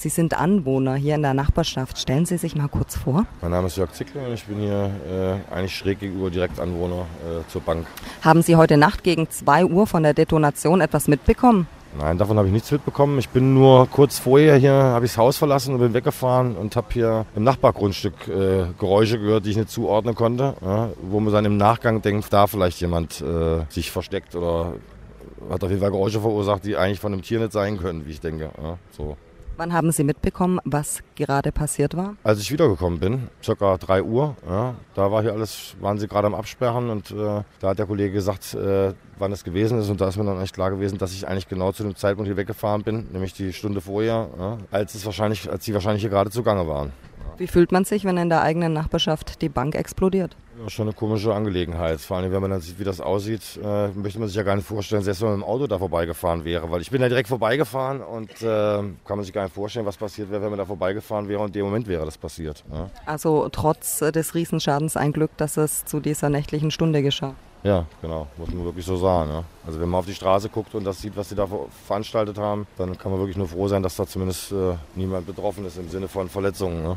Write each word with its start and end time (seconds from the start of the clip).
Sie 0.00 0.08
sind 0.08 0.32
Anwohner 0.32 0.94
hier 0.94 1.16
in 1.16 1.20
der 1.20 1.34
Nachbarschaft. 1.34 1.98
Stellen 1.98 2.24
Sie 2.24 2.38
sich 2.38 2.56
mal 2.56 2.68
kurz 2.68 2.96
vor. 2.96 3.26
Mein 3.42 3.50
Name 3.50 3.66
ist 3.66 3.76
Jörg 3.76 3.92
Zickler 3.92 4.28
und 4.28 4.32
ich 4.32 4.44
bin 4.46 4.56
hier 4.56 4.90
äh, 5.06 5.54
eigentlich 5.54 5.76
schräg 5.76 6.00
gegenüber 6.00 6.30
Direktanwohner 6.30 7.02
äh, 7.02 7.50
zur 7.50 7.60
Bank. 7.60 7.86
Haben 8.22 8.40
Sie 8.40 8.56
heute 8.56 8.78
Nacht 8.78 9.04
gegen 9.04 9.28
2 9.28 9.66
Uhr 9.66 9.86
von 9.86 10.02
der 10.02 10.14
Detonation 10.14 10.80
etwas 10.80 11.06
mitbekommen? 11.06 11.66
Nein, 11.98 12.16
davon 12.16 12.38
habe 12.38 12.48
ich 12.48 12.52
nichts 12.54 12.70
mitbekommen. 12.70 13.18
Ich 13.18 13.28
bin 13.28 13.52
nur 13.52 13.88
kurz 13.90 14.18
vorher 14.18 14.56
hier, 14.56 14.72
habe 14.72 15.04
ich 15.04 15.12
das 15.12 15.18
Haus 15.18 15.36
verlassen 15.36 15.74
und 15.74 15.80
bin 15.80 15.92
weggefahren 15.92 16.56
und 16.56 16.76
habe 16.76 16.86
hier 16.94 17.26
im 17.36 17.44
Nachbargrundstück 17.44 18.26
äh, 18.26 18.68
Geräusche 18.78 19.18
gehört, 19.18 19.44
die 19.44 19.50
ich 19.50 19.58
nicht 19.58 19.68
zuordnen 19.68 20.14
konnte. 20.14 20.54
Ja, 20.64 20.88
wo 21.02 21.20
man 21.20 21.30
dann 21.30 21.44
im 21.44 21.58
Nachgang 21.58 22.00
denkt, 22.00 22.32
da 22.32 22.46
vielleicht 22.46 22.80
jemand 22.80 23.20
äh, 23.20 23.66
sich 23.68 23.90
versteckt 23.90 24.34
oder 24.34 24.76
hat 25.50 25.62
auf 25.62 25.68
jeden 25.68 25.82
Fall 25.82 25.90
Geräusche 25.90 26.22
verursacht, 26.22 26.64
die 26.64 26.78
eigentlich 26.78 27.00
von 27.00 27.12
einem 27.12 27.20
Tier 27.20 27.38
nicht 27.38 27.52
sein 27.52 27.76
können, 27.76 28.06
wie 28.06 28.12
ich 28.12 28.20
denke. 28.22 28.50
Ja, 28.62 28.78
so. 28.96 29.18
Wann 29.60 29.74
haben 29.74 29.92
Sie 29.92 30.04
mitbekommen, 30.04 30.58
was 30.64 31.02
gerade 31.16 31.52
passiert 31.52 31.94
war? 31.94 32.16
Als 32.22 32.40
ich 32.40 32.50
wiedergekommen 32.50 32.98
bin, 32.98 33.28
circa 33.44 33.76
3 33.76 34.02
Uhr, 34.02 34.34
ja, 34.48 34.74
da 34.94 35.12
war 35.12 35.20
hier 35.20 35.34
alles, 35.34 35.76
waren 35.82 35.98
sie 35.98 36.08
gerade 36.08 36.28
am 36.28 36.34
Absperren 36.34 36.88
und 36.88 37.10
äh, 37.10 37.42
da 37.60 37.68
hat 37.68 37.78
der 37.78 37.84
Kollege 37.84 38.10
gesagt, 38.10 38.54
äh, 38.54 38.94
wann 39.18 39.32
es 39.32 39.44
gewesen 39.44 39.78
ist 39.78 39.90
und 39.90 40.00
da 40.00 40.08
ist 40.08 40.16
mir 40.16 40.24
dann 40.24 40.40
echt 40.40 40.54
klar 40.54 40.70
gewesen, 40.70 40.96
dass 40.96 41.12
ich 41.12 41.28
eigentlich 41.28 41.46
genau 41.46 41.72
zu 41.72 41.82
dem 41.82 41.94
Zeitpunkt 41.94 42.26
hier 42.26 42.38
weggefahren 42.38 42.84
bin, 42.84 43.08
nämlich 43.12 43.34
die 43.34 43.52
Stunde 43.52 43.82
vorher, 43.82 44.30
ja, 44.38 44.56
als 44.70 44.94
es 44.94 45.04
wahrscheinlich, 45.04 45.50
als 45.50 45.62
sie 45.62 45.74
wahrscheinlich 45.74 46.00
hier 46.00 46.10
gerade 46.10 46.30
zugange 46.30 46.66
waren. 46.66 46.90
Wie 47.36 47.46
fühlt 47.46 47.70
man 47.70 47.84
sich, 47.84 48.06
wenn 48.06 48.16
in 48.16 48.30
der 48.30 48.40
eigenen 48.40 48.72
Nachbarschaft 48.72 49.42
die 49.42 49.50
Bank 49.50 49.74
explodiert? 49.74 50.36
Schon 50.68 50.88
eine 50.88 50.94
komische 50.94 51.34
Angelegenheit. 51.34 52.00
Vor 52.00 52.16
allem, 52.16 52.32
wenn 52.32 52.40
man 52.40 52.50
dann 52.50 52.60
sieht, 52.60 52.78
wie 52.78 52.84
das 52.84 53.00
aussieht, 53.00 53.58
äh, 53.62 53.88
möchte 53.88 54.18
man 54.18 54.28
sich 54.28 54.36
ja 54.36 54.42
gar 54.42 54.56
nicht 54.56 54.66
vorstellen, 54.66 55.02
selbst 55.02 55.20
wenn 55.22 55.28
man 55.28 55.38
mit 55.38 55.46
dem 55.46 55.50
Auto 55.50 55.66
da 55.66 55.78
vorbeigefahren 55.78 56.44
wäre. 56.44 56.70
Weil 56.70 56.80
ich 56.80 56.90
bin 56.90 57.00
da 57.00 57.08
direkt 57.08 57.28
vorbeigefahren 57.28 58.00
und 58.00 58.30
äh, 58.42 58.44
kann 58.44 58.94
man 59.08 59.22
sich 59.22 59.32
gar 59.32 59.44
nicht 59.44 59.54
vorstellen, 59.54 59.86
was 59.86 59.96
passiert 59.96 60.30
wäre, 60.30 60.42
wenn 60.42 60.50
man 60.50 60.58
da 60.58 60.66
vorbeigefahren 60.66 61.28
wäre 61.28 61.40
und 61.40 61.48
in 61.48 61.52
dem 61.54 61.66
Moment 61.66 61.86
wäre 61.86 62.04
das 62.04 62.18
passiert. 62.18 62.64
Ja. 62.72 62.90
Also 63.06 63.48
trotz 63.50 63.98
des 63.98 64.34
Riesenschadens 64.34 64.96
ein 64.96 65.12
Glück, 65.12 65.30
dass 65.36 65.56
es 65.56 65.84
zu 65.84 66.00
dieser 66.00 66.28
nächtlichen 66.28 66.70
Stunde 66.70 67.02
geschah. 67.02 67.34
Ja, 67.62 67.84
genau, 68.00 68.26
muss 68.38 68.48
man 68.50 68.64
wirklich 68.64 68.86
so 68.86 68.96
sagen. 68.96 69.30
Ja. 69.30 69.44
Also 69.66 69.80
wenn 69.80 69.88
man 69.88 69.98
auf 69.98 70.06
die 70.06 70.14
Straße 70.14 70.48
guckt 70.48 70.74
und 70.74 70.84
das 70.84 71.00
sieht, 71.00 71.14
was 71.16 71.28
sie 71.28 71.34
da 71.34 71.46
veranstaltet 71.86 72.38
haben, 72.38 72.66
dann 72.78 72.96
kann 72.96 73.10
man 73.10 73.20
wirklich 73.20 73.36
nur 73.36 73.48
froh 73.48 73.68
sein, 73.68 73.82
dass 73.82 73.96
da 73.96 74.06
zumindest 74.06 74.52
äh, 74.52 74.74
niemand 74.94 75.26
betroffen 75.26 75.66
ist 75.66 75.76
im 75.76 75.88
Sinne 75.90 76.08
von 76.08 76.28
Verletzungen. 76.30 76.82
Ne? 76.82 76.96